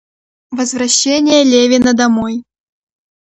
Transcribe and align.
Возвращение 0.49 1.43
Левина 1.43 1.93
домой. 1.93 2.43